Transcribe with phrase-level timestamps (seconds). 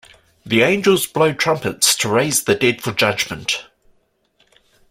[0.43, 3.67] The angels blow trumpets to raise the dead for judgment.